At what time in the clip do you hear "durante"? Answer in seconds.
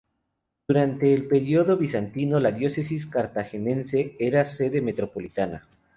0.67-1.13